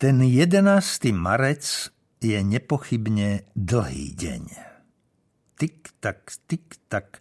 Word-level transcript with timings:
Ten 0.00 0.24
11. 0.24 0.64
marec 1.12 1.92
je 2.24 2.40
nepochybne 2.40 3.44
dlhý 3.52 4.16
deň. 4.16 4.44
Tik, 5.60 6.00
tak, 6.00 6.24
tik, 6.48 6.88
tak. 6.88 7.20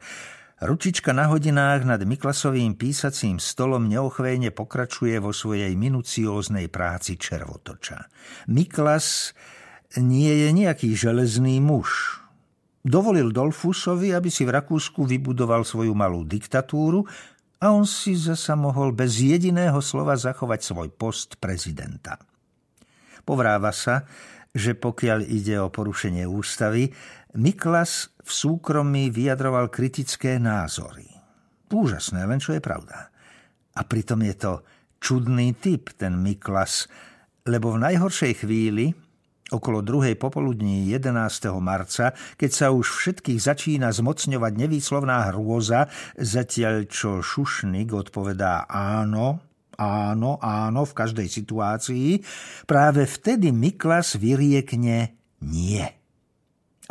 Ručička 0.63 1.11
na 1.11 1.27
hodinách 1.27 1.83
nad 1.83 1.99
Miklasovým 1.99 2.79
písacím 2.79 3.35
stolom 3.35 3.91
neochvejne 3.91 4.55
pokračuje 4.55 5.19
vo 5.19 5.35
svojej 5.35 5.75
minucióznej 5.75 6.71
práci 6.71 7.19
červotoča. 7.19 8.07
Miklas 8.47 9.35
nie 9.99 10.47
je 10.47 10.55
nejaký 10.55 10.95
železný 10.95 11.59
muž. 11.59 12.23
Dovolil 12.79 13.35
Dolfusovi, 13.35 14.15
aby 14.15 14.31
si 14.31 14.47
v 14.47 14.55
Rakúsku 14.55 15.03
vybudoval 15.03 15.67
svoju 15.67 15.91
malú 15.91 16.23
diktatúru 16.23 17.03
a 17.59 17.75
on 17.75 17.83
si 17.83 18.15
zasa 18.15 18.55
mohol 18.55 18.95
bez 18.95 19.19
jediného 19.19 19.83
slova 19.83 20.15
zachovať 20.15 20.63
svoj 20.63 20.87
post 20.95 21.43
prezidenta. 21.43 22.28
Povráva 23.29 23.69
sa, 23.69 24.09
že 24.49 24.73
pokiaľ 24.73 25.21
ide 25.21 25.61
o 25.61 25.69
porušenie 25.69 26.25
ústavy, 26.25 26.89
Miklas 27.37 28.09
v 28.25 28.31
súkromí 28.33 29.13
vyjadroval 29.13 29.69
kritické 29.69 30.41
názory. 30.41 31.05
Úžasné, 31.69 32.25
len 32.25 32.41
čo 32.41 32.57
je 32.57 32.61
pravda. 32.65 33.13
A 33.77 33.85
pritom 33.85 34.25
je 34.25 34.33
to 34.33 34.53
čudný 34.97 35.53
typ, 35.53 35.93
ten 35.93 36.17
Miklas, 36.17 36.89
lebo 37.45 37.77
v 37.77 37.85
najhoršej 37.85 38.41
chvíli, 38.41 38.97
okolo 39.53 39.85
druhej 39.85 40.17
popoludní 40.17 40.89
11. 40.89 41.53
marca, 41.61 42.17
keď 42.33 42.49
sa 42.49 42.67
už 42.73 42.89
všetkých 42.89 43.37
začína 43.37 43.93
zmocňovať 43.93 44.53
nevýslovná 44.57 45.29
hrôza, 45.29 45.85
zatiaľ 46.17 46.89
čo 46.89 47.21
Šušnik 47.21 47.93
odpovedá 47.93 48.65
áno, 48.65 49.48
áno, 49.79 50.35
áno 50.43 50.83
v 50.83 50.93
každej 50.93 51.31
situácii, 51.31 52.19
práve 52.67 53.07
vtedy 53.07 53.55
Miklas 53.55 54.19
vyriekne 54.19 55.15
nie. 55.39 55.87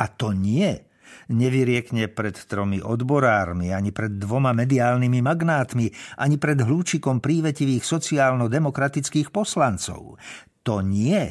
A 0.01 0.05
to 0.09 0.33
nie 0.33 0.89
nevyriekne 1.29 2.09
pred 2.09 2.33
tromi 2.49 2.81
odborármi, 2.81 3.69
ani 3.69 3.93
pred 3.93 4.17
dvoma 4.17 4.49
mediálnymi 4.57 5.21
magnátmi, 5.21 5.93
ani 6.17 6.35
pred 6.41 6.57
hlúčikom 6.57 7.21
prívetivých 7.21 7.85
sociálno-demokratických 7.85 9.29
poslancov. 9.29 10.17
To 10.65 10.75
nie 10.81 11.21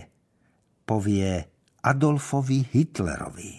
povie 0.86 1.50
Adolfovi 1.82 2.62
Hitlerovi. 2.70 3.54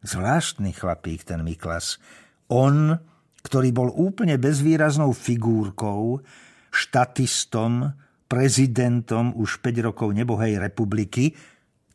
Zvláštny 0.00 0.72
chlapík 0.72 1.28
ten 1.28 1.44
Miklas. 1.44 2.00
On, 2.48 2.96
ktorý 3.44 3.68
bol 3.76 3.92
úplne 3.92 4.40
bezvýraznou 4.40 5.12
figúrkou, 5.12 6.24
štatistom, 6.70 7.94
prezidentom 8.30 9.34
už 9.34 9.62
5 9.62 9.86
rokov 9.90 10.14
nebohej 10.14 10.56
republiky, 10.56 11.34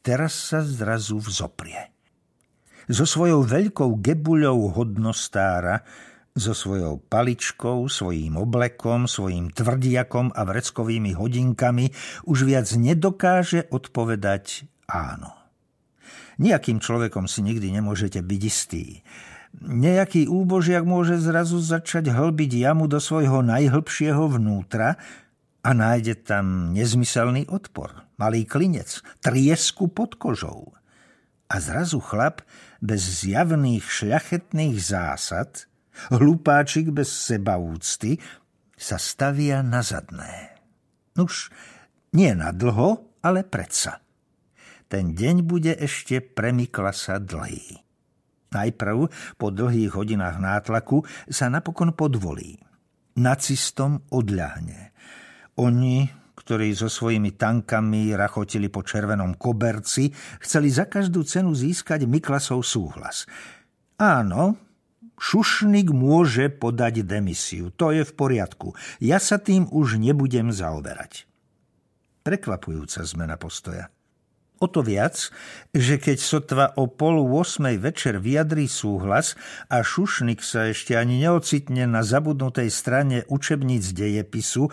teraz 0.03 0.53
sa 0.53 0.61
zrazu 0.61 1.19
vzoprie. 1.19 1.91
So 2.85 3.09
svojou 3.09 3.41
veľkou 3.41 3.97
gebuľou 3.97 4.77
hodnostára, 4.77 5.81
so 6.35 6.51
svojou 6.51 6.99
paličkou, 6.99 7.87
svojím 7.87 8.35
oblekom, 8.35 9.07
svojím 9.07 9.55
tvrdiakom 9.55 10.35
a 10.35 10.43
vreckovými 10.43 11.15
hodinkami 11.15 11.95
už 12.27 12.43
viac 12.43 12.67
nedokáže 12.75 13.71
odpovedať 13.71 14.67
áno. 14.91 15.31
Nijakým 16.35 16.83
človekom 16.83 17.31
si 17.31 17.39
nikdy 17.39 17.79
nemôžete 17.79 18.19
byť 18.19 18.41
istý. 18.43 18.99
Nejaký 19.61 20.27
úbožiak 20.27 20.83
môže 20.83 21.15
zrazu 21.21 21.63
začať 21.63 22.11
hlbiť 22.11 22.51
jamu 22.59 22.91
do 22.91 22.99
svojho 22.99 23.39
najhlbšieho 23.45 24.27
vnútra 24.35 24.99
a 25.63 25.69
nájde 25.71 26.27
tam 26.27 26.75
nezmyselný 26.75 27.47
odpor, 27.47 28.03
malý 28.19 28.43
klinec, 28.43 28.99
triesku 29.23 29.87
pod 29.87 30.19
kožou. 30.19 30.75
A 31.47 31.61
zrazu 31.61 32.03
chlap 32.03 32.43
bez 32.83 33.23
zjavných 33.23 33.85
šľachetných 33.85 34.75
zásad, 34.75 35.71
hlupáčik 36.11 36.91
bez 36.91 37.07
sebaúcty, 37.07 38.19
sa 38.75 38.99
stavia 38.99 39.63
na 39.63 39.79
zadné. 39.79 40.59
Nuž, 41.15 41.47
nie 42.11 42.35
na 42.35 42.51
dlho, 42.51 43.07
ale 43.23 43.47
predsa. 43.47 44.03
Ten 44.91 45.15
deň 45.15 45.47
bude 45.47 45.73
ešte 45.79 46.19
pre 46.19 46.51
Miklasa 46.51 47.23
dlhý. 47.23 47.84
Najprv 48.55 49.11
po 49.35 49.51
dlhých 49.51 49.91
hodinách 49.91 50.39
nátlaku 50.39 51.03
sa 51.27 51.51
napokon 51.51 51.91
podvolí. 51.91 52.55
Nacistom 53.19 54.03
odľahne. 54.11 54.95
Oni, 55.59 56.07
ktorí 56.39 56.71
so 56.75 56.87
svojimi 56.87 57.35
tankami 57.35 58.15
rachotili 58.15 58.71
po 58.71 58.83
červenom 58.83 59.35
koberci, 59.35 60.11
chceli 60.43 60.71
za 60.71 60.87
každú 60.87 61.27
cenu 61.27 61.51
získať 61.55 62.07
Miklasov 62.07 62.63
súhlas. 62.63 63.27
Áno, 63.95 64.59
Šušnik 65.15 65.95
môže 65.95 66.51
podať 66.51 67.07
demisiu. 67.07 67.71
To 67.79 67.95
je 67.95 68.03
v 68.03 68.13
poriadku. 68.19 68.75
Ja 68.99 69.23
sa 69.23 69.39
tým 69.39 69.63
už 69.71 69.95
nebudem 69.95 70.51
zaoberať. 70.51 71.23
Prekvapujúca 72.27 72.99
zmena 73.07 73.39
postoja. 73.39 73.94
O 74.55 74.71
to 74.71 74.79
viac, 74.79 75.35
že 75.75 75.99
keď 75.99 76.17
sotva 76.17 76.65
o 76.79 76.87
pol 76.87 77.19
8 77.19 77.75
večer 77.75 78.23
vyjadrí 78.23 78.71
súhlas 78.71 79.35
a 79.67 79.83
Šušnik 79.83 80.39
sa 80.39 80.71
ešte 80.71 80.95
ani 80.95 81.27
neocitne 81.27 81.83
na 81.83 82.07
zabudnutej 82.07 82.71
strane 82.71 83.27
učebníc 83.27 83.91
dejepisu, 83.91 84.71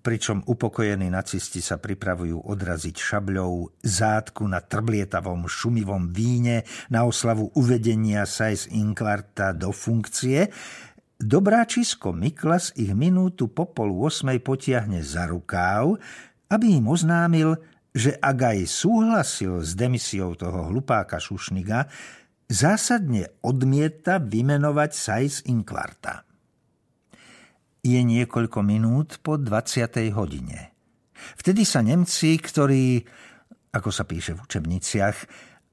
pričom 0.00 0.48
upokojení 0.48 1.12
nacisti 1.12 1.60
sa 1.60 1.76
pripravujú 1.76 2.40
odraziť 2.40 2.96
šabľou 2.96 3.84
zátku 3.84 4.48
na 4.48 4.64
trblietavom 4.64 5.44
šumivom 5.44 6.08
víne 6.08 6.64
na 6.88 7.04
oslavu 7.04 7.52
uvedenia 7.52 8.24
Sais 8.24 8.64
Inklarta 8.72 9.52
do 9.52 9.76
funkcie, 9.76 10.48
Dobráčisko 11.18 12.14
Miklas 12.14 12.70
ich 12.78 12.94
minútu 12.94 13.50
po 13.50 13.66
pol 13.66 13.90
8 13.90 14.38
potiahne 14.38 15.02
za 15.02 15.26
rukáv, 15.26 15.98
aby 16.46 16.78
im 16.78 16.86
oznámil, 16.86 17.58
že 17.98 18.14
ak 18.14 18.38
aj 18.54 18.58
súhlasil 18.70 19.58
s 19.66 19.74
demisiou 19.74 20.38
toho 20.38 20.70
hlupáka 20.70 21.18
Šušniga, 21.18 21.90
zásadne 22.46 23.26
odmieta 23.42 24.22
vymenovať 24.22 24.90
Sajs 24.94 25.36
Inkvarta. 25.50 26.22
Je 27.82 27.98
niekoľko 27.98 28.62
minút 28.62 29.18
po 29.18 29.34
20. 29.34 30.14
hodine. 30.14 30.70
Vtedy 31.34 31.66
sa 31.66 31.82
Nemci, 31.82 32.38
ktorí, 32.38 33.02
ako 33.74 33.90
sa 33.90 34.06
píše 34.06 34.38
v 34.38 34.46
učebniciach, 34.46 35.16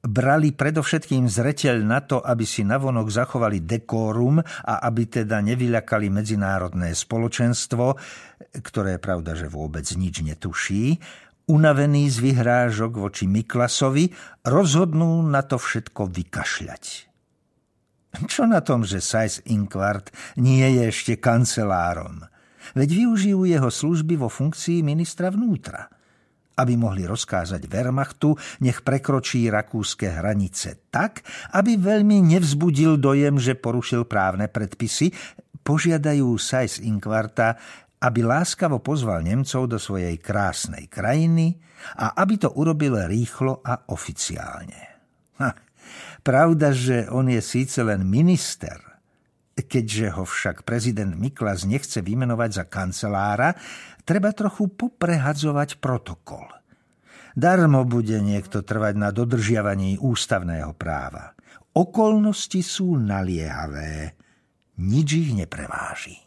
brali 0.06 0.54
predovšetkým 0.54 1.26
zreteľ 1.26 1.78
na 1.82 2.02
to, 2.02 2.22
aby 2.22 2.46
si 2.46 2.62
navonok 2.62 3.10
zachovali 3.10 3.66
dekórum 3.66 4.38
a 4.42 4.74
aby 4.86 5.10
teda 5.10 5.42
nevyľakali 5.42 6.14
medzinárodné 6.14 6.94
spoločenstvo, 6.94 7.98
ktoré 8.62 9.02
pravda, 9.02 9.34
že 9.34 9.50
vôbec 9.50 9.86
nič 9.98 10.22
netuší, 10.22 11.02
unavení 11.50 12.10
z 12.10 12.22
vyhrážok 12.22 12.98
voči 12.98 13.26
Miklasovi, 13.30 14.10
rozhodnú 14.46 15.22
na 15.26 15.46
to 15.46 15.62
všetko 15.62 16.10
vykašľať. 16.10 16.84
Čo 18.26 18.48
na 18.48 18.64
tom, 18.64 18.88
že 18.88 19.04
Sajs 19.04 19.44
Inquart 19.52 20.10
nie 20.40 20.64
je 20.80 20.84
ešte 20.88 21.14
kancelárom? 21.20 22.24
Veď 22.74 23.06
využijú 23.06 23.46
jeho 23.46 23.70
služby 23.70 24.16
vo 24.18 24.32
funkcii 24.32 24.82
ministra 24.82 25.30
vnútra 25.30 25.92
aby 26.56 26.80
mohli 26.80 27.04
rozkázať 27.04 27.68
Wehrmachtu, 27.68 28.36
nech 28.64 28.80
prekročí 28.80 29.52
rakúske 29.52 30.08
hranice 30.08 30.88
tak, 30.88 31.28
aby 31.52 31.76
veľmi 31.76 32.24
nevzbudil 32.32 32.96
dojem, 32.96 33.36
že 33.36 33.60
porušil 33.60 34.08
právne 34.08 34.48
predpisy, 34.48 35.12
požiadajú 35.66 36.30
Sajs 36.40 36.80
Inkvarta, 36.80 37.60
aby 38.06 38.22
láskavo 38.22 38.78
pozval 38.86 39.26
Nemcov 39.26 39.66
do 39.66 39.82
svojej 39.82 40.22
krásnej 40.22 40.86
krajiny 40.86 41.58
a 41.98 42.14
aby 42.22 42.38
to 42.38 42.54
urobil 42.54 43.02
rýchlo 43.10 43.66
a 43.66 43.90
oficiálne. 43.90 45.02
Ha, 45.42 45.50
pravda, 46.22 46.70
že 46.70 47.10
on 47.10 47.34
je 47.34 47.42
síce 47.42 47.82
len 47.82 48.06
minister, 48.06 48.78
keďže 49.58 50.22
ho 50.22 50.24
však 50.28 50.62
prezident 50.62 51.18
Miklas 51.18 51.66
nechce 51.66 52.06
vymenovať 52.06 52.50
za 52.54 52.66
kancelára, 52.70 53.58
treba 54.06 54.30
trochu 54.38 54.70
poprehadzovať 54.70 55.82
protokol. 55.82 56.46
Darmo 57.36 57.84
bude 57.84 58.22
niekto 58.22 58.64
trvať 58.64 58.96
na 58.96 59.10
dodržiavaní 59.12 60.00
ústavného 60.00 60.72
práva. 60.78 61.36
Okolnosti 61.76 62.64
sú 62.64 62.96
naliehavé. 62.96 64.16
Nič 64.80 65.08
ich 65.20 65.32
nepreváži. 65.36 66.25